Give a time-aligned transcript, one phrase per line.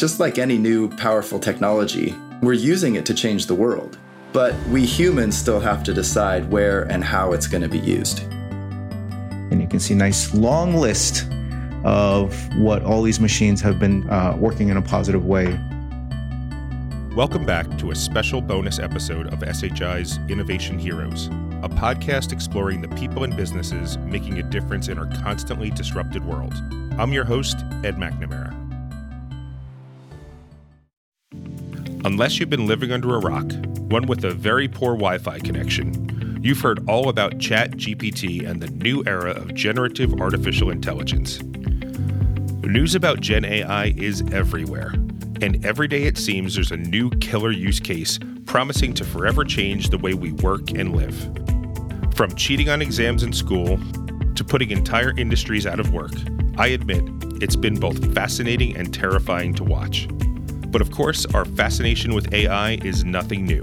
[0.00, 3.98] just like any new powerful technology, we're using it to change the world.
[4.32, 8.20] But we humans still have to decide where and how it's going to be used.
[9.50, 11.26] And you can see a nice long list
[11.84, 15.60] of what all these machines have been uh, working in a positive way.
[17.14, 21.26] Welcome back to a special bonus episode of SHI's Innovation Heroes,
[21.62, 26.54] a podcast exploring the people and businesses making a difference in our constantly disrupted world.
[26.98, 28.59] I'm your host, Ed McNamara.
[32.02, 33.52] Unless you've been living under a rock,
[33.90, 38.70] one with a very poor Wi Fi connection, you've heard all about ChatGPT and the
[38.70, 41.42] new era of generative artificial intelligence.
[42.62, 44.92] News about Gen AI is everywhere,
[45.42, 49.90] and every day it seems there's a new killer use case promising to forever change
[49.90, 51.14] the way we work and live.
[52.14, 53.78] From cheating on exams in school
[54.36, 56.12] to putting entire industries out of work,
[56.56, 57.02] I admit
[57.42, 60.08] it's been both fascinating and terrifying to watch.
[60.70, 63.62] But of course, our fascination with AI is nothing new.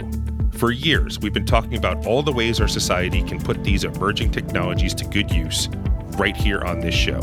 [0.51, 4.31] For years, we've been talking about all the ways our society can put these emerging
[4.31, 5.69] technologies to good use
[6.17, 7.21] right here on this show.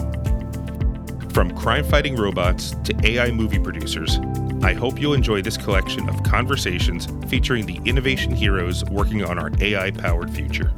[1.31, 4.21] From crime fighting robots to AI movie producers,
[4.63, 9.51] I hope you'll enjoy this collection of conversations featuring the innovation heroes working on our
[9.61, 10.73] AI powered future.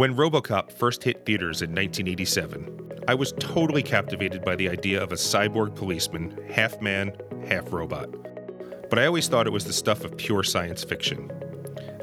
[0.00, 5.12] When Robocop first hit theaters in 1987, I was totally captivated by the idea of
[5.12, 7.12] a cyborg policeman, half man,
[7.46, 8.08] half robot.
[8.88, 11.30] But I always thought it was the stuff of pure science fiction.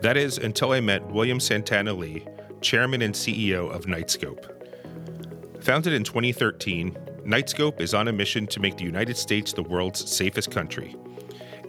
[0.04, 2.24] That is, until I met William Santana Li,
[2.62, 5.64] chairman and CEO of Knightscope.
[5.64, 6.92] Founded in 2013,
[7.26, 10.96] Knightscope is on a mission to make the United States the world's safest country.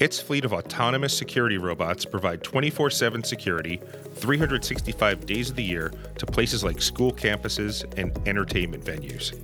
[0.00, 3.80] Its fleet of autonomous security robots provide 24 7 security
[4.14, 9.34] 365 days of the year to places like school campuses and entertainment venues.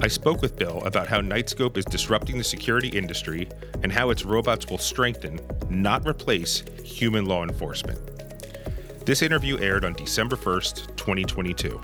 [0.00, 3.48] I spoke with Bill about how Knightscope is disrupting the security industry
[3.84, 5.38] and how its robots will strengthen,
[5.70, 8.00] not replace, human law enforcement.
[9.06, 11.80] This interview aired on December 1st, 2022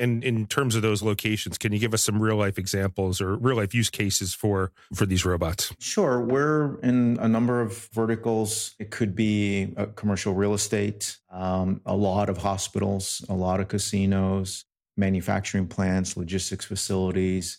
[0.00, 3.36] in in terms of those locations can you give us some real life examples or
[3.36, 5.72] real life use cases for for these robots?
[5.78, 6.20] Sure.
[6.20, 8.74] We're in a number of verticals.
[8.78, 14.64] It could be commercial real estate um, a lot of hospitals a lot of casinos
[14.96, 17.58] manufacturing plants logistics facilities.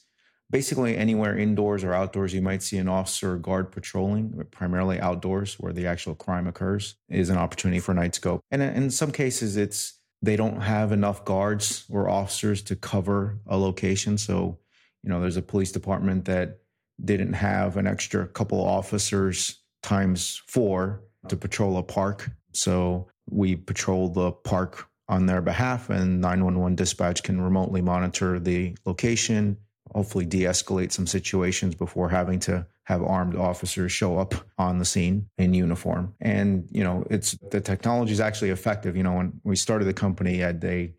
[0.49, 5.57] Basically anywhere indoors or outdoors you might see an officer or guard patrolling primarily outdoors
[5.59, 10.00] where the actual crime occurs is an opportunity for Knightscope and in some cases it's
[10.21, 14.17] they don't have enough guards or officers to cover a location.
[14.17, 14.59] So,
[15.03, 16.59] you know, there's a police department that
[17.03, 22.29] didn't have an extra couple officers times four to patrol a park.
[22.53, 28.77] So we patrol the park on their behalf, and 911 dispatch can remotely monitor the
[28.85, 29.57] location,
[29.93, 34.83] hopefully de escalate some situations before having to have armed officers show up on the
[34.83, 36.13] scene in uniform.
[36.19, 38.97] And, you know, it's the technology is actually effective.
[38.97, 40.95] You know, when we started the company, at they,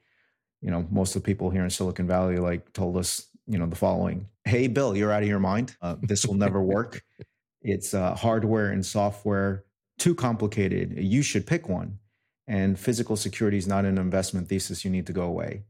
[0.63, 3.67] you know, most of the people here in Silicon Valley like told us, you know,
[3.67, 5.77] the following Hey, Bill, you're out of your mind.
[5.83, 7.03] Uh, this will never work.
[7.61, 9.65] It's uh, hardware and software
[9.99, 10.95] too complicated.
[10.97, 11.99] You should pick one.
[12.47, 14.83] And physical security is not an investment thesis.
[14.83, 15.65] You need to go away.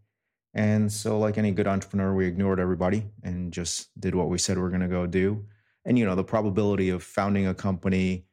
[0.55, 4.56] And so, like any good entrepreneur, we ignored everybody and just did what we said
[4.56, 5.44] we are going to go do
[5.84, 8.25] and you know the probability of founding a company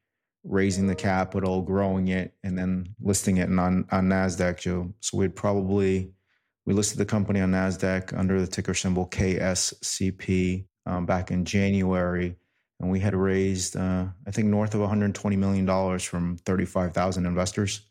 [0.44, 4.94] raising the capital growing it and then listing it on on nasdaq joe.
[5.02, 6.12] So we'd probably
[6.66, 12.36] we listed the company on nasdaq under the ticker symbol kscp um, back in january
[12.80, 17.82] and we had raised uh, i think north of 120 million dollars from 35000 investors.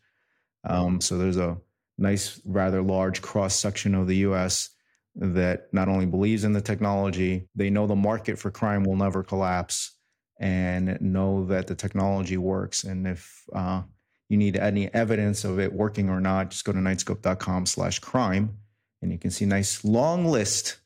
[0.65, 1.57] Um, so there's a
[1.97, 4.69] nice rather large cross section of the us
[5.19, 9.21] that not only believes in the technology, they know the market for crime will never
[9.21, 9.97] collapse
[10.39, 12.85] and know that the technology works.
[12.85, 13.81] And if uh,
[14.29, 18.57] you need any evidence of it working or not, just go to knightscope.com slash crime
[19.01, 20.77] and you can see a nice long list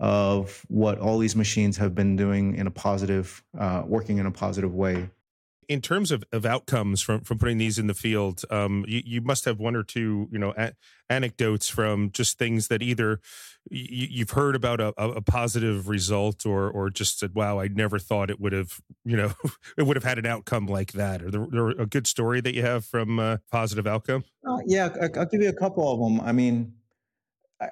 [0.00, 4.30] of what all these machines have been doing in a positive, uh, working in a
[4.30, 5.08] positive way
[5.68, 9.20] in terms of, of outcomes from from putting these in the field um, you, you
[9.20, 10.72] must have one or two you know a-
[11.10, 13.20] anecdotes from just things that either
[13.70, 17.98] you, have heard about a, a, positive result or or just said wow i never
[17.98, 19.32] thought it would have you know
[19.78, 21.22] it would have had an outcome like that.
[21.22, 24.24] Or there, there a good story that you have from a positive outcome?
[24.46, 26.72] Uh, yeah i'll give you a couple of them i mean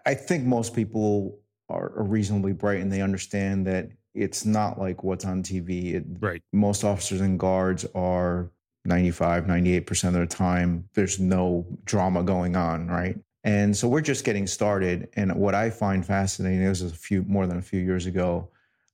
[0.07, 5.25] i, think most people are reasonably bright and they understand that it's not like what's
[5.25, 5.95] on TV.
[5.95, 6.43] It, right.
[6.53, 8.51] Most officers and guards are
[8.85, 13.19] 95, 98% of the time, there's no drama going on, right?
[13.45, 15.09] And so we're just getting started.
[15.15, 18.49] And what I find fascinating, this was a few more than a few years ago.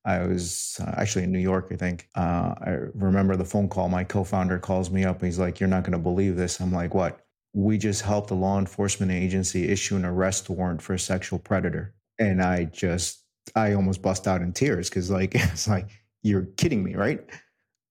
[0.05, 2.09] I was uh, actually in New York, I think.
[2.15, 3.88] Uh, I remember the phone call.
[3.88, 5.23] My co founder calls me up.
[5.23, 6.61] He's like, You're not going to believe this.
[6.61, 7.20] I'm like, What?
[7.53, 11.94] We just helped a law enforcement agency issue an arrest warrant for a sexual predator.
[12.19, 15.88] And I just, I almost bust out in tears because, like, it's like,
[16.22, 17.24] You're kidding me, right?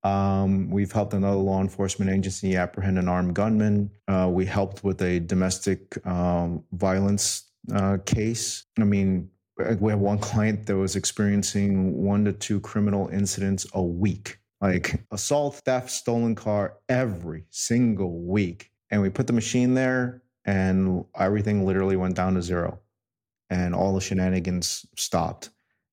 [0.03, 3.89] Um, we've helped another law enforcement agency apprehend an armed gunman.
[4.07, 8.65] Uh, we helped with a domestic um, violence uh, case.
[8.79, 9.29] I mean,
[9.79, 15.03] we have one client that was experiencing one to two criminal incidents a week, like
[15.11, 18.71] assault, theft, stolen car every single week.
[18.91, 22.79] And we put the machine there, and everything literally went down to zero,
[23.49, 25.49] and all the shenanigans stopped.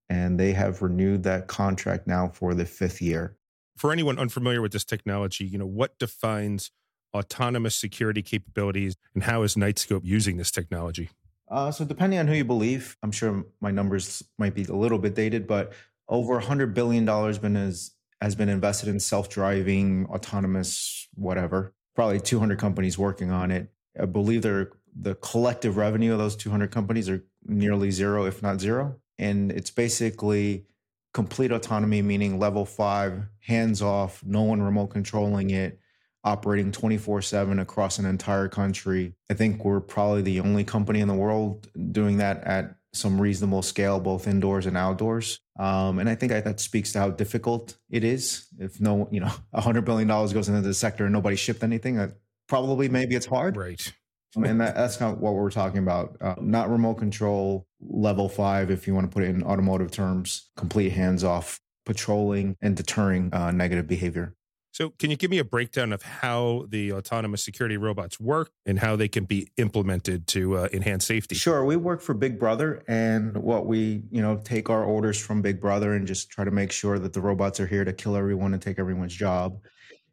[0.09, 3.37] And they have renewed that contract now for the fifth year
[3.77, 6.71] for anyone unfamiliar with this technology, you know, what defines
[7.15, 11.11] autonomous security capabilities and how is Knightscope using this technology?
[11.49, 14.99] Uh, so depending on who you believe, I'm sure my numbers might be a little
[14.99, 15.73] bit dated, but
[16.09, 21.75] over $100 billion been as, has been invested in self-driving, autonomous, whatever.
[21.95, 23.69] Probably 200 companies working on it.
[24.01, 28.61] I believe they're, the collective revenue of those 200 companies are nearly zero, if not
[28.61, 28.97] zero.
[29.19, 30.67] And it's basically
[31.13, 35.79] complete autonomy, meaning level five, hands off, no one remote controlling it,
[36.25, 39.15] operating 24 7 across an entire country.
[39.31, 43.63] I think we're probably the only company in the world doing that at some reasonable
[43.63, 45.41] scale, both indoors and outdoors.
[45.59, 48.47] Um, and I think that speaks to how difficult it is.
[48.59, 52.13] If no, you know, $100 billion goes into the sector and nobody shipped anything,
[52.49, 53.57] probably maybe it's hard.
[53.57, 53.93] Right
[54.37, 56.17] and that, that's not what we're talking about.
[56.21, 60.51] Uh, not remote control, level five, if you want to put it in automotive terms,
[60.57, 64.35] complete hands off patrolling and deterring uh, negative behavior.
[64.73, 68.81] So, can you give me a breakdown of how the autonomous security robots work and
[68.81, 71.37] how they can be implemented to uh, enhance safety?
[71.37, 75.43] Sure, we work for Big Brother, and what we, you know, take our orders from
[75.43, 78.17] Big Brother and just try to make sure that the robots are here to kill
[78.17, 79.61] everyone and take everyone's job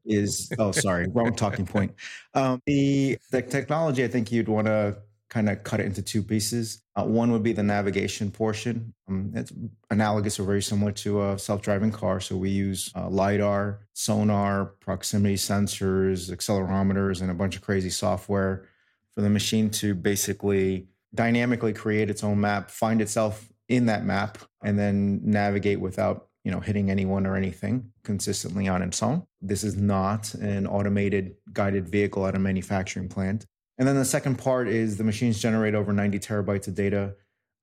[0.06, 1.94] is oh sorry wrong talking point.
[2.34, 4.98] Um, the the technology i think you'd want to
[5.32, 6.84] kind of cut it into two pieces.
[6.94, 8.94] Uh, one would be the navigation portion.
[9.08, 9.54] Um, it's
[9.90, 12.20] analogous or very similar to a self-driving car.
[12.20, 18.68] So we use uh, lidar sonar proximity sensors accelerometers and a bunch of crazy software
[19.16, 24.38] for the machine to basically dynamically create its own map find itself in that map
[24.64, 29.64] and then navigate without you know hitting anyone or anything consistently on its own this
[29.64, 33.46] is not an automated guided vehicle at a manufacturing plant
[33.78, 37.14] and then the second part is the machines generate over 90 terabytes of data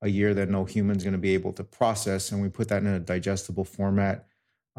[0.01, 2.81] a year that no human's going to be able to process and we put that
[2.81, 4.25] in a digestible format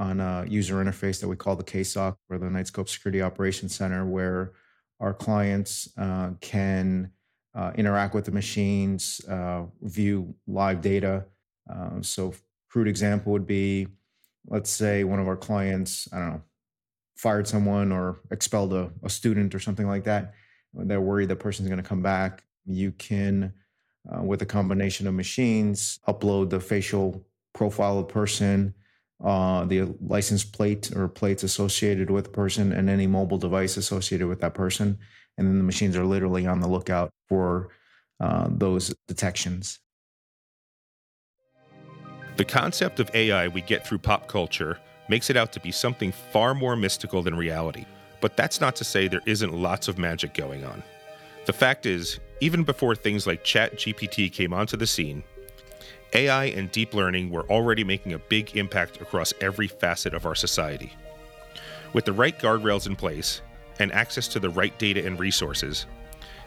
[0.01, 4.07] on a user interface that we call the KSOC or the Knightscope Security Operations Center,
[4.07, 4.53] where
[4.99, 7.11] our clients uh, can
[7.55, 11.27] uh, interact with the machines, uh, view live data.
[11.71, 12.33] Uh, so
[12.71, 13.89] crude example would be
[14.47, 16.43] let's say one of our clients, I don't know,
[17.17, 20.35] fired someone or expelled a, a student or something like that.
[20.73, 22.45] They're worried that person's going to come back.
[22.65, 23.53] You can,
[24.11, 28.75] uh, with a combination of machines, upload the facial profile of the person,
[29.23, 34.29] uh, the license plate or plates associated with the person, and any mobile device associated
[34.29, 34.99] with that person.
[35.37, 37.71] And then the machines are literally on the lookout for
[38.21, 39.81] uh, those detections.
[42.41, 44.79] The concept of AI we get through pop culture
[45.11, 47.85] makes it out to be something far more mystical than reality.
[48.23, 50.83] But that's not to say there isn't lots of magic going on.
[51.45, 55.23] The fact is, even before things like ChatGPT came onto the scene,
[56.15, 60.35] AI and deep learning were already making a big impact across every facet of our
[60.35, 60.95] society.
[61.93, 63.43] With the right guardrails in place
[63.81, 65.85] and access to the right data and resources,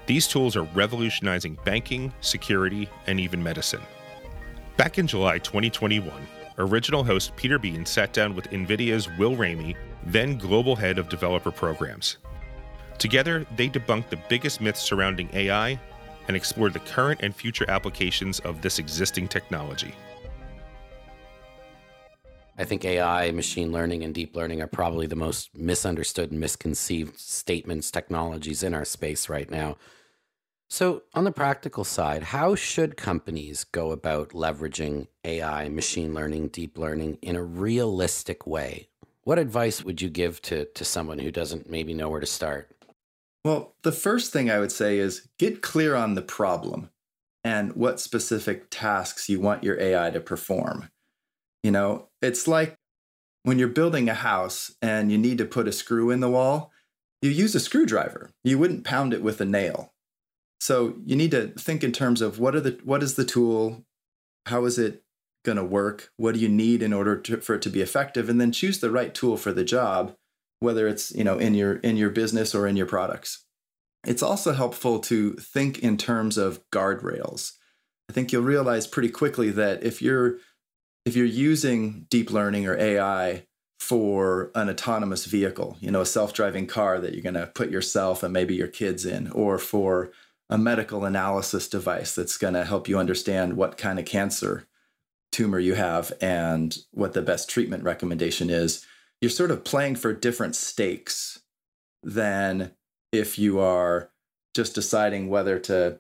[0.07, 3.83] these tools are revolutionizing banking, security, and even medicine.
[4.75, 6.11] Back in July 2021,
[6.57, 9.75] original host Peter Bean sat down with NVIDIA's Will Ramey,
[10.07, 12.17] then global head of developer programs.
[12.97, 15.79] Together, they debunked the biggest myths surrounding AI
[16.27, 19.93] and explored the current and future applications of this existing technology.
[22.57, 27.19] I think AI, machine learning, and deep learning are probably the most misunderstood and misconceived
[27.19, 29.77] statements, technologies in our space right now.
[30.73, 36.79] So, on the practical side, how should companies go about leveraging AI, machine learning, deep
[36.79, 38.87] learning in a realistic way?
[39.23, 42.75] What advice would you give to, to someone who doesn't maybe know where to start?
[43.45, 46.89] Well, the first thing I would say is get clear on the problem
[47.43, 50.89] and what specific tasks you want your AI to perform.
[51.61, 52.79] You know, it's like
[53.43, 56.71] when you're building a house and you need to put a screw in the wall,
[57.21, 58.31] you use a screwdriver.
[58.43, 59.92] You wouldn't pound it with a nail
[60.63, 63.83] So you need to think in terms of what are the what is the tool,
[64.45, 65.03] how is it
[65.43, 68.29] going to work, what do you need in order to, for it to be effective,
[68.29, 70.15] and then choose the right tool for the job,
[70.61, 73.43] whether it's you know in your in your business or in your products.
[74.07, 77.57] It's also helpful to think in terms of guardrails.
[78.09, 80.37] I think you'll realize pretty quickly that if you're
[81.03, 83.47] if you're using deep learning or AI
[83.81, 88.23] for an autonomous vehicle, you know, a self-driving car that you're going to put yourself
[88.23, 90.13] and maybe your kids in, or for
[90.53, 94.67] a medical analysis device that's going to help you understand what kind of cancer
[95.31, 98.85] tumor you have and what the best treatment recommendation is,
[99.19, 101.41] you're sort of playing for different stakes
[102.03, 102.71] than
[103.11, 104.11] if you are
[104.53, 105.97] just deciding whether to,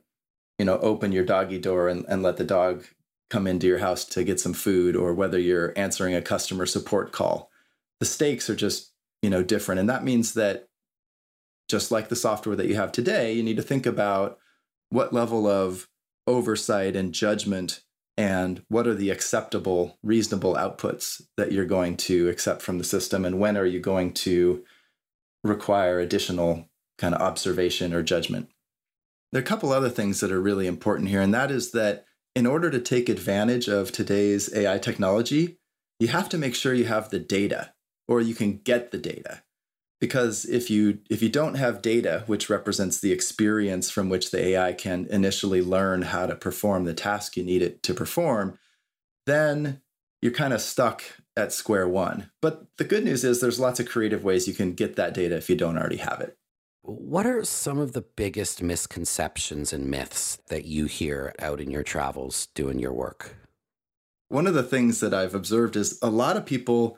[0.59, 2.85] you know, open your doggy door and, and let the dog
[3.31, 7.11] come into your house to get some food or whether you're answering a customer support
[7.11, 7.49] call.
[7.99, 8.91] The stakes are just
[9.23, 9.79] you know different.
[9.79, 10.67] And that means that
[11.67, 14.37] just like the software that you have today you need to think about
[14.93, 15.87] what level of
[16.27, 17.81] oversight and judgment
[18.15, 23.25] and what are the acceptable reasonable outputs that you're going to accept from the system?
[23.25, 24.63] And when are you going to
[25.43, 26.69] require additional
[26.99, 28.49] kind of observation or judgment?
[29.31, 32.05] There are a couple other things that are really important here and that is that
[32.35, 35.57] in order to take advantage of today's ai technology
[35.99, 37.73] you have to make sure you have the data
[38.07, 39.41] or you can get the data
[40.03, 44.47] because if you if you don't have data which represents the experience from which the
[44.47, 48.57] ai can initially learn how to perform the task you need it to perform
[49.25, 49.81] then
[50.21, 51.03] you're kind of stuck
[51.35, 52.31] at square one.
[52.41, 55.35] But the good news is there's lots of creative ways you can get that data
[55.35, 56.37] if you don't already have it.
[56.81, 61.83] What are some of the biggest misconceptions and myths that you hear out in your
[61.83, 63.35] travels doing your work?
[64.29, 66.97] One of the things that i've observed is a lot of people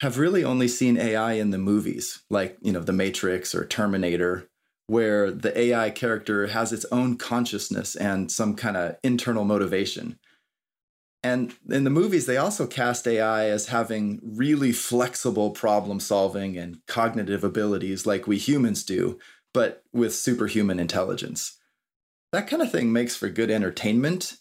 [0.00, 4.48] have really only seen AI in the movies, like, you know, The Matrix or Terminator,
[4.86, 10.18] where the AI character has its own consciousness and some kind of internal motivation.
[11.22, 16.78] And in the movies, they also cast AI as having really flexible problem solving and
[16.86, 19.18] cognitive abilities like we humans do,
[19.52, 21.58] but with superhuman intelligence.
[22.32, 24.38] That kind of thing makes for good entertainment,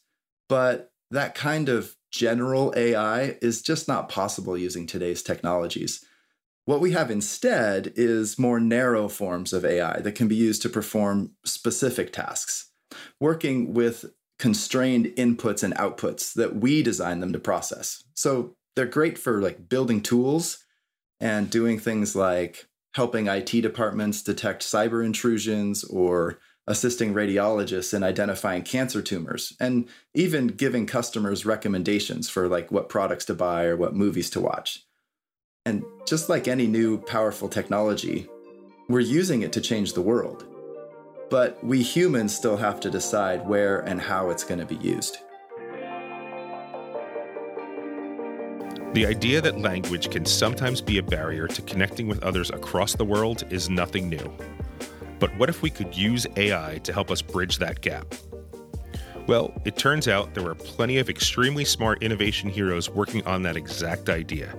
[0.47, 6.03] but that kind of general AI is just not possible using today's technologies.
[6.65, 10.69] What we have instead is more narrow forms of AI that can be used to
[10.69, 12.71] perform specific tasks,
[13.19, 14.05] working with
[14.37, 18.03] constrained inputs and outputs that we design them to process.
[18.13, 20.63] So they're great for like building tools
[21.19, 26.39] and doing things like helping IT departments detect cyber intrusions or
[26.69, 33.25] assisting radiologists in identifying cancer tumors and even giving customers recommendations for like what products
[33.25, 34.85] to buy or what movies to watch.
[35.65, 38.29] And just like any new powerful technology,
[38.87, 40.45] we're using it to change the world.
[41.31, 45.17] But we humans still have to decide where and how it's going to be used.
[48.93, 53.05] The idea that language can sometimes be a barrier to connecting with others across the
[53.05, 54.31] world is nothing new.
[55.19, 58.15] But what if we could use AI to help us bridge that gap?
[59.27, 63.55] Well, it turns out there were plenty of extremely smart innovation heroes working on that
[63.55, 64.55] exact idea.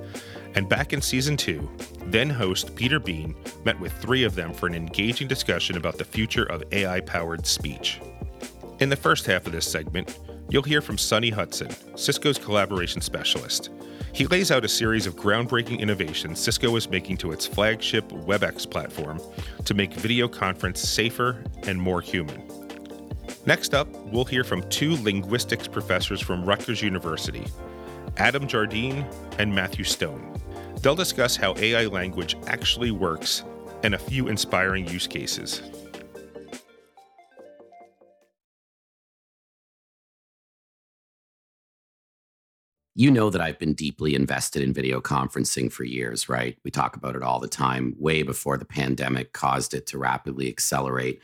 [0.54, 1.68] And back in season two,
[2.06, 6.04] then host Peter Bean met with three of them for an engaging discussion about the
[6.04, 8.00] future of AI powered speech.
[8.80, 13.70] In the first half of this segment, you'll hear from Sonny Hudson, Cisco's collaboration specialist.
[14.12, 18.68] He lays out a series of groundbreaking innovations Cisco is making to its flagship WebEx
[18.68, 19.20] platform
[19.64, 22.42] to make video conference safer and more human.
[23.46, 27.46] Next up, we'll hear from two linguistics professors from Rutgers University,
[28.16, 29.06] Adam Jardine
[29.38, 30.38] and Matthew Stone.
[30.82, 33.44] They'll discuss how AI language actually works
[33.82, 35.62] and a few inspiring use cases.
[42.94, 46.56] You know that I've been deeply invested in video conferencing for years, right?
[46.64, 50.48] We talk about it all the time, way before the pandemic caused it to rapidly
[50.48, 51.20] accelerate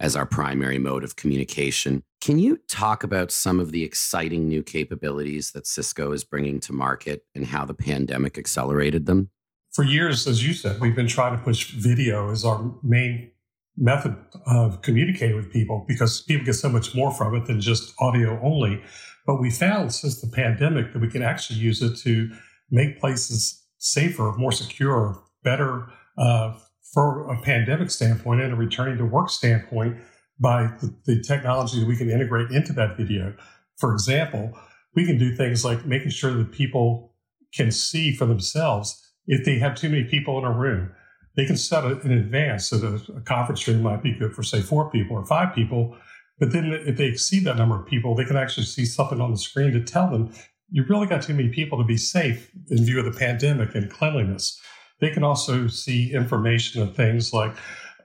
[0.00, 2.02] as our primary mode of communication.
[2.20, 6.72] Can you talk about some of the exciting new capabilities that Cisco is bringing to
[6.72, 9.30] market and how the pandemic accelerated them?
[9.72, 13.30] For years, as you said, we've been trying to push video as our main
[13.76, 14.16] method
[14.46, 18.38] of communicating with people because people get so much more from it than just audio
[18.42, 18.82] only.
[19.26, 22.30] But we found since the pandemic that we can actually use it to
[22.70, 25.88] make places safer, more secure, better
[26.18, 26.58] uh,
[26.92, 29.96] for a pandemic standpoint and a returning to work standpoint
[30.40, 33.34] by the, the technology that we can integrate into that video.
[33.78, 34.52] For example,
[34.94, 37.14] we can do things like making sure that people
[37.54, 40.90] can see for themselves if they have too many people in a room.
[41.36, 44.42] they can set it in advance so that a conference room might be good for,
[44.42, 45.96] say, four people or five people.
[46.42, 49.30] But then if they exceed that number of people, they can actually see something on
[49.30, 50.34] the screen to tell them,
[50.72, 53.88] you've really got too many people to be safe in view of the pandemic and
[53.88, 54.60] cleanliness.
[55.00, 57.54] They can also see information of things like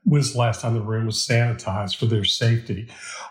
[0.04, 2.88] when's the last time the room was sanitized for their safety.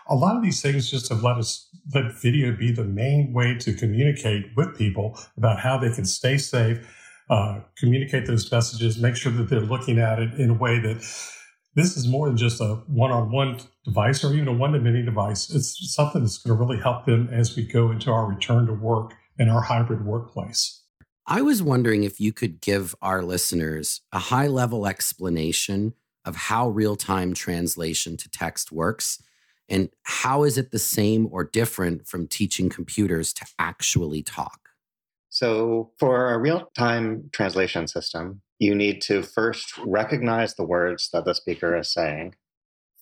[0.09, 3.55] A lot of these things just have let us let video be the main way
[3.59, 6.85] to communicate with people about how they can stay safe
[7.29, 10.97] uh, communicate those messages, make sure that they're looking at it in a way that
[11.77, 14.79] this is more than just a one on one device or even a one to
[14.79, 15.51] many device.
[15.51, 18.73] It's something that's going to really help them as we go into our return to
[18.73, 20.81] work and our hybrid workplace.
[21.27, 25.93] I was wondering if you could give our listeners a high level explanation
[26.25, 29.21] of how real time translation to text works
[29.69, 34.69] and how is it the same or different from teaching computers to actually talk?
[35.29, 41.25] So, for a real time translation system, you need to first recognize the words that
[41.25, 42.35] the speaker is saying,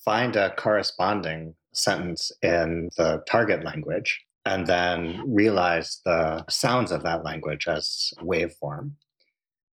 [0.03, 7.23] find a corresponding sentence in the target language, and then realize the sounds of that
[7.23, 8.91] language as waveform.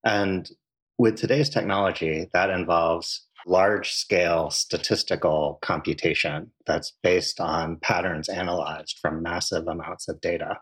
[0.06, 0.50] And
[0.98, 9.24] with today's technology, that involves large scale statistical computation that's based on patterns analyzed from
[9.24, 10.60] massive amounts of data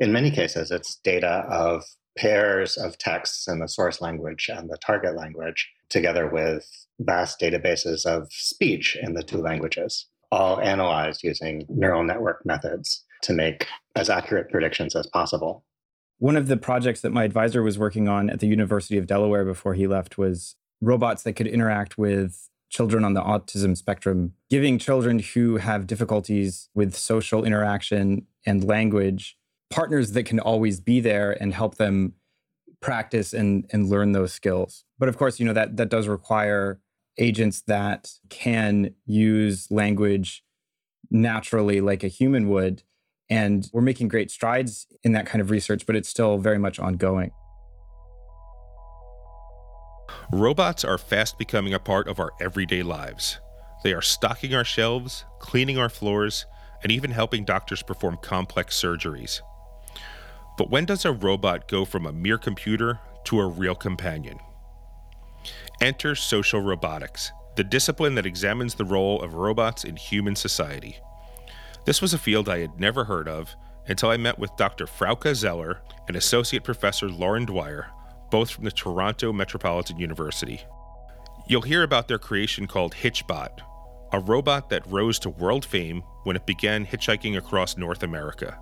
[0.00, 1.84] in many cases, it's data of
[2.16, 8.04] pairs of texts in the source language and the target language, together with vast databases
[8.06, 14.08] of speech in the two languages, all analyzed using neural network methods to make as
[14.08, 15.64] accurate predictions as possible.
[16.18, 19.44] One of the projects that my advisor was working on at the University of Delaware
[19.44, 24.78] before he left was robots that could interact with children on the autism spectrum, giving
[24.78, 29.36] children who have difficulties with social interaction and language
[29.70, 32.14] partners that can always be there and help them
[32.80, 34.84] practice and and learn those skills.
[34.98, 36.80] But of course, you know that that does require
[37.18, 40.42] agents that can use language
[41.10, 42.82] naturally like a human would
[43.28, 46.78] and we're making great strides in that kind of research but it's still very much
[46.78, 47.30] ongoing.
[50.32, 53.40] Robots are fast becoming a part of our everyday lives.
[53.82, 56.46] They are stocking our shelves, cleaning our floors,
[56.82, 59.40] and even helping doctors perform complex surgeries.
[60.60, 64.38] But when does a robot go from a mere computer to a real companion?
[65.80, 70.98] Enter social robotics, the discipline that examines the role of robots in human society.
[71.86, 73.54] This was a field I had never heard of
[73.86, 74.84] until I met with Dr.
[74.84, 77.86] Frauke Zeller and Associate Professor Lauren Dwyer,
[78.30, 80.60] both from the Toronto Metropolitan University.
[81.48, 83.60] You'll hear about their creation called Hitchbot,
[84.12, 88.58] a robot that rose to world fame when it began hitchhiking across North America.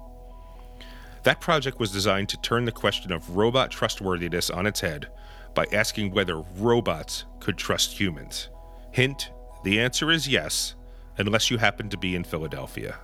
[1.28, 5.10] That project was designed to turn the question of robot trustworthiness on its head
[5.52, 8.48] by asking whether robots could trust humans.
[8.92, 9.30] Hint
[9.62, 10.74] the answer is yes,
[11.18, 12.98] unless you happen to be in Philadelphia.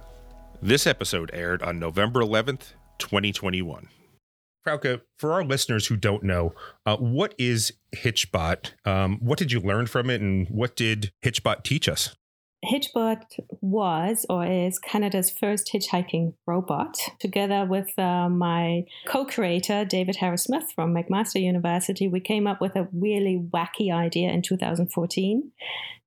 [0.63, 3.89] This episode aired on November 11th, 2021.
[4.67, 6.55] Frauke, for our listeners who don't know,
[6.87, 8.73] uh, what is Hitchbot?
[8.87, 12.17] Um, what did you learn from it, and what did Hitchbot teach us?
[12.64, 13.22] Hitchbot
[13.61, 16.96] was or is Canada's first hitchhiking robot.
[17.18, 22.61] Together with uh, my co creator, David Harris Smith from McMaster University, we came up
[22.61, 25.53] with a really wacky idea in 2014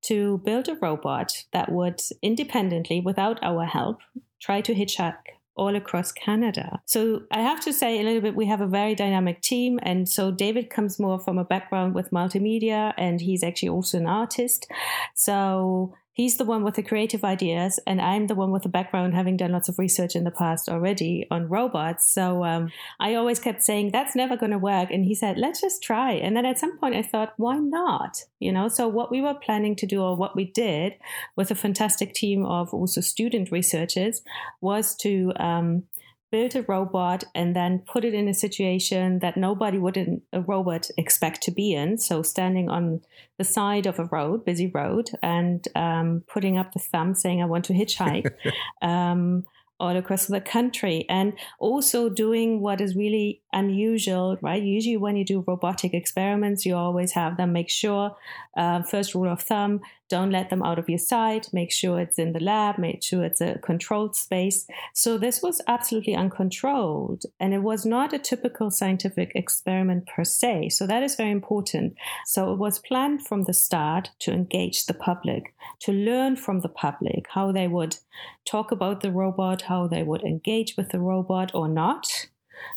[0.04, 4.00] to build a robot that would independently, without our help,
[4.40, 5.16] try to hitchhike
[5.58, 6.80] all across Canada.
[6.86, 9.80] So I have to say a little bit, we have a very dynamic team.
[9.82, 14.06] And so David comes more from a background with multimedia and he's actually also an
[14.06, 14.68] artist.
[15.16, 19.14] So he's the one with the creative ideas, and I'm the one with the background,
[19.14, 22.12] having done lots of research in the past already on robots.
[22.12, 24.90] So um, I always kept saying, that's never going to work.
[24.90, 26.14] And he said, let's just try.
[26.14, 28.24] And then at some point, I thought, why not?
[28.40, 30.94] You know, so what we were planning to do, or what we did
[31.36, 34.24] with a fantastic team of also student researchers,
[34.60, 35.84] was to um,
[36.32, 40.42] build a robot and then put it in a situation that nobody would in a
[40.42, 41.98] robot expect to be in.
[41.98, 43.02] So standing on
[43.38, 47.46] the side of a road, busy road, and um, putting up the thumb saying, I
[47.46, 48.32] want to hitchhike.
[48.82, 49.46] um,
[49.80, 55.24] all across the country and also doing what is really unusual right usually when you
[55.24, 58.16] do robotic experiments you always have them make sure
[58.58, 61.50] uh, first rule of thumb don't let them out of your sight.
[61.52, 62.78] Make sure it's in the lab.
[62.78, 64.66] Make sure it's a controlled space.
[64.94, 67.24] So this was absolutely uncontrolled.
[67.40, 70.70] And it was not a typical scientific experiment per se.
[70.70, 71.96] So that is very important.
[72.26, 76.70] So it was planned from the start to engage the public, to learn from the
[76.70, 77.98] public how they would
[78.46, 82.28] talk about the robot, how they would engage with the robot or not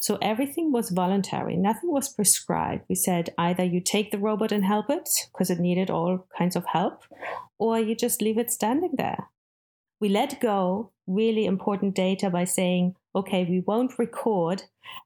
[0.00, 2.84] So everything was voluntary, nothing was prescribed.
[2.88, 6.56] We said either you take the robot and help it because it needed all kinds
[6.56, 7.04] of help,
[7.58, 9.28] or you just leave it standing there.
[10.00, 14.62] We let go really important data by saying, okay, we won't record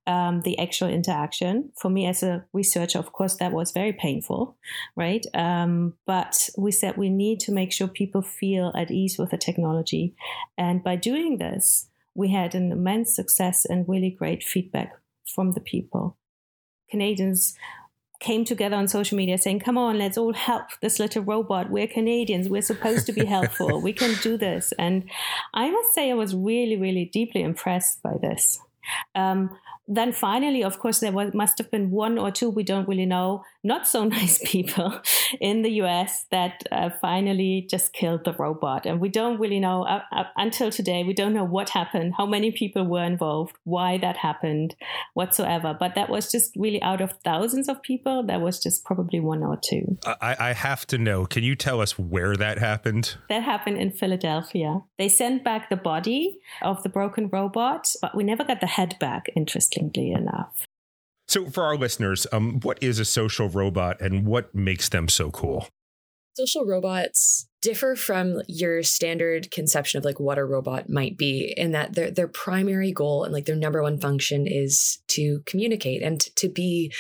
[0.06, 1.70] um, the actual interaction.
[1.76, 4.56] For me as a researcher, of course, that was very painful,
[4.94, 5.24] right?
[5.34, 9.38] Um, but we said we need to make sure people feel at ease with the
[9.38, 10.14] technology.
[10.58, 14.92] And by doing this, we had an immense success and really great feedback
[15.26, 16.16] from the people.
[16.90, 17.56] Canadians
[18.20, 21.70] came together on social media saying, Come on, let's all help this little robot.
[21.70, 22.48] We're Canadians.
[22.48, 23.80] We're supposed to be helpful.
[23.80, 24.72] we can do this.
[24.78, 25.04] And
[25.52, 28.60] I must say, I was really, really deeply impressed by this.
[29.14, 29.50] Um,
[29.86, 33.04] then finally, of course, there was, must have been one or two, we don't really
[33.04, 35.00] know, not so nice people
[35.40, 38.86] in the US that uh, finally just killed the robot.
[38.86, 42.26] And we don't really know uh, uh, until today, we don't know what happened, how
[42.26, 44.74] many people were involved, why that happened,
[45.12, 45.76] whatsoever.
[45.78, 49.42] But that was just really out of thousands of people, that was just probably one
[49.42, 49.98] or two.
[50.06, 53.16] I, I have to know, can you tell us where that happened?
[53.28, 54.80] That happened in Philadelphia.
[54.98, 58.96] They sent back the body of the broken robot, but we never got the head
[58.98, 60.66] back, interestingly enough.
[61.26, 65.30] So, for our listeners, um, what is a social robot and what makes them so
[65.30, 65.68] cool?
[66.36, 71.72] Social robots differ from your standard conception of like what a robot might be in
[71.72, 76.20] that their their primary goal and like their number one function is to communicate and
[76.36, 76.92] to be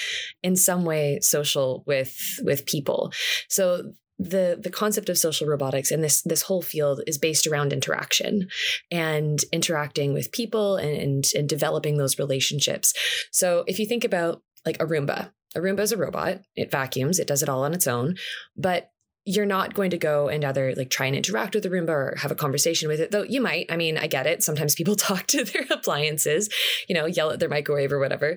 [0.42, 3.12] in some way social with with people.
[3.50, 7.72] So the the concept of social robotics and this this whole field is based around
[7.72, 8.48] interaction
[8.90, 12.94] and interacting with people and, and, and developing those relationships.
[13.32, 16.40] So if you think about like a Roomba, a Roomba is a robot.
[16.56, 17.18] It vacuums.
[17.18, 18.16] It does it all on its own.
[18.56, 18.90] But
[19.26, 22.14] you're not going to go and either like try and interact with the Roomba or
[22.18, 23.66] have a conversation with it, though you might.
[23.70, 24.42] I mean, I get it.
[24.42, 26.48] Sometimes people talk to their appliances,
[26.88, 28.36] you know, yell at their microwave or whatever.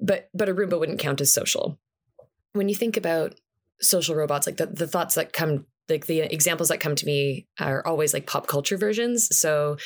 [0.00, 1.78] But but a Roomba wouldn't count as social.
[2.54, 3.38] When you think about
[3.82, 7.46] social robots like the, the thoughts that come like the examples that come to me
[7.58, 9.28] are always like pop culture versions.
[9.36, 9.76] So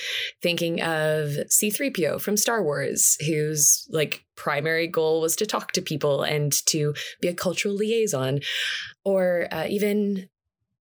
[0.42, 6.22] thinking of c3po from star wars whose like primary goal was to talk to people
[6.22, 8.40] and to be a cultural liaison.
[9.04, 10.28] Or uh, even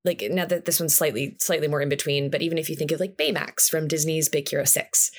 [0.04, 2.92] like now that this one's slightly slightly more in between but even if you think
[2.92, 5.10] of like baymax from disney's big hero 6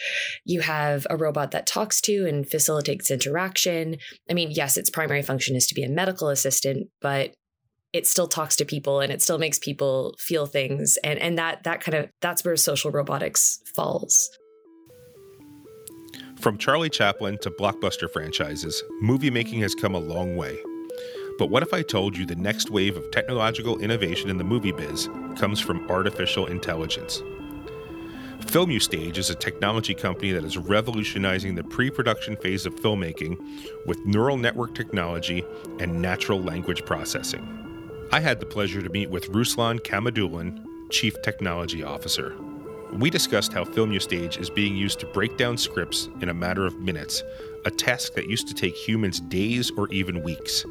[0.45, 3.97] you have a robot that talks to and facilitates interaction.
[4.29, 7.33] I mean yes its primary function is to be a medical assistant but
[7.93, 10.97] it still talks to people and it still makes people feel things.
[11.03, 14.29] And and that that kind of that's where social robotics falls.
[16.39, 20.57] From charlie chaplin to blockbuster franchises movie making has come a long way.
[21.37, 24.71] But what if i told you the next wave of technological innovation in the movie
[24.71, 27.23] biz comes from artificial intelligence?
[28.41, 33.37] FilmuStage is a technology company that is revolutionizing the pre production phase of filmmaking
[33.85, 35.43] with neural network technology
[35.79, 37.64] and natural language processing.
[38.15, 42.33] I had the pleasure to meet with Ruslan Khamidullin, Chief Technology Officer.
[42.93, 46.79] We discussed how FilmuStage is being used to break down scripts in a matter of
[46.79, 47.23] minutes,
[47.65, 50.63] a task that used to take humans days or even weeks.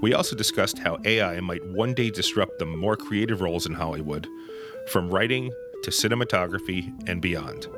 [0.00, 4.26] We also discussed how AI might one day disrupt the more creative roles in Hollywood,
[4.88, 5.52] from writing
[5.84, 7.68] to cinematography and beyond.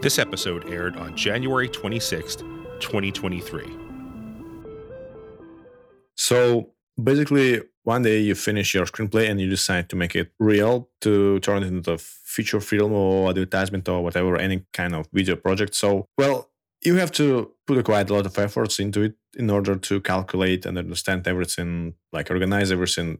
[0.00, 2.38] This episode aired on January 26th,
[2.78, 3.64] 2023.
[6.14, 6.70] So,
[7.02, 11.38] basically one day you finish your screenplay and you decide to make it real to
[11.40, 15.74] turn it into a feature film or advertisement or whatever any kind of video project.
[15.74, 16.50] So well
[16.82, 20.64] you have to put quite a lot of efforts into it in order to calculate
[20.66, 23.18] and understand everything like organize everything.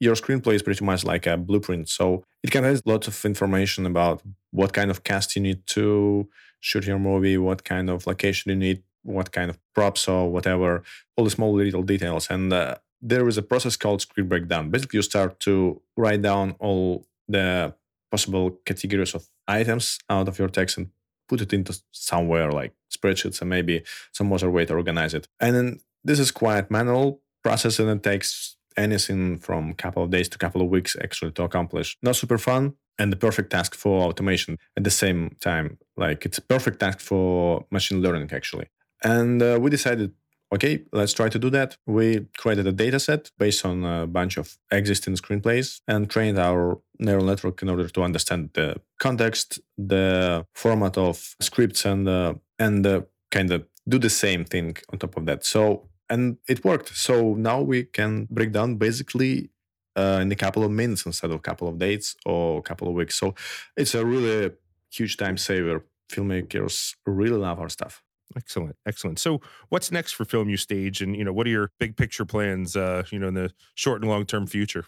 [0.00, 4.22] Your screenplay is pretty much like a blueprint so it contains lots of information about
[4.50, 6.28] what kind of cast you need to
[6.60, 10.82] shoot your movie what kind of location you need what kind of props or whatever
[11.16, 12.28] all the small little details.
[12.30, 14.70] And uh, there is a process called script breakdown.
[14.70, 17.74] Basically, you start to write down all the
[18.10, 20.88] possible categories of items out of your text and
[21.28, 25.28] put it into somewhere like spreadsheets and maybe some other way to organize it.
[25.38, 30.10] And then this is quite manual process and it takes anything from a couple of
[30.10, 31.96] days to a couple of weeks actually to accomplish.
[32.02, 35.78] Not super fun and the perfect task for automation at the same time.
[35.96, 38.68] Like it's a perfect task for machine learning actually.
[39.02, 40.12] And uh, we decided
[40.54, 41.76] okay, let's try to do that.
[41.86, 46.80] We created a data set based on a bunch of existing screenplays and trained our
[46.98, 52.86] neural network in order to understand the context, the format of scripts, and uh, and
[52.86, 55.44] uh, kind of do the same thing on top of that.
[55.44, 56.96] So and it worked.
[56.96, 59.50] So now we can break down basically
[59.96, 62.88] uh, in a couple of minutes instead of a couple of days or a couple
[62.88, 63.16] of weeks.
[63.16, 63.34] So
[63.76, 64.52] it's a really
[64.90, 65.84] huge time saver.
[66.12, 68.02] Filmmakers really love our stuff.
[68.36, 69.18] Excellent, excellent.
[69.18, 72.76] So, what's next for Filmustage, and you know, what are your big picture plans?
[72.76, 74.84] Uh, you know, in the short and long term future.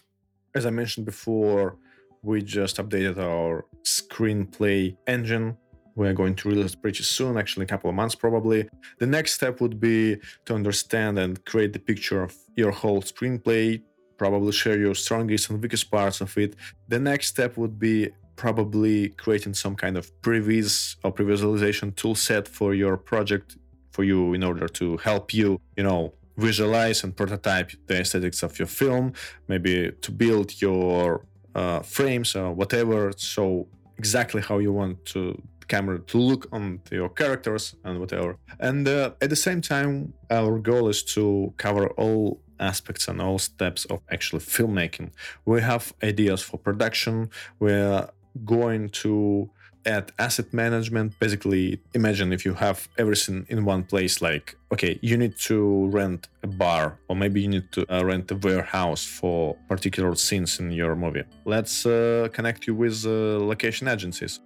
[0.55, 1.77] As I mentioned before,
[2.23, 5.57] we just updated our screenplay engine.
[5.95, 8.69] We are going to release it pretty soon, actually, a couple of months probably.
[8.99, 13.81] The next step would be to understand and create the picture of your whole screenplay,
[14.17, 16.55] probably share your strongest and weakest parts of it.
[16.87, 22.47] The next step would be probably creating some kind of previs or pre-visualization tool set
[22.47, 23.57] for your project
[23.91, 28.57] for you in order to help you, you know, visualize and prototype the aesthetics of
[28.59, 29.11] your film,
[29.47, 33.11] maybe to build your uh, frames or whatever.
[33.17, 38.37] So exactly how you want to camera to look on your characters and whatever.
[38.59, 43.39] And uh, at the same time, our goal is to cover all aspects and all
[43.39, 45.11] steps of actual filmmaking.
[45.45, 47.29] We have ideas for production.
[47.59, 48.07] We're
[48.45, 49.49] going to
[49.85, 51.17] add asset management.
[51.19, 56.27] Basically, imagine if you have everything in one place, like, okay, you need to rent
[56.43, 60.71] a bar, or maybe you need to uh, rent a warehouse for particular scenes in
[60.71, 61.23] your movie.
[61.45, 64.39] Let's uh, connect you with uh, location agencies.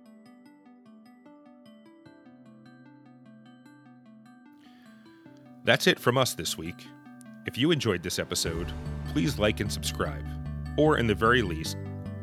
[5.64, 6.88] That's it from us this week.
[7.46, 8.72] If you enjoyed this episode,
[9.14, 10.26] please like and subscribe,
[10.78, 11.78] or in the very least,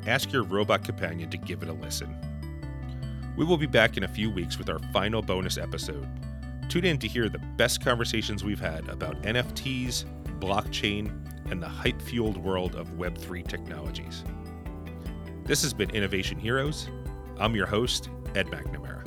[0.08, 2.16] ask your robot companion to give it a listen.
[3.36, 6.08] We will be back in a few weeks with our final bonus episode.
[6.68, 10.04] Tune in to hear the best conversations we've had about NFTs,
[10.40, 11.10] blockchain,
[11.50, 14.24] and the hype fueled world of Web3 technologies.
[15.44, 16.88] This has been Innovation Heroes.
[17.38, 18.97] I'm your host, Ed McNamara.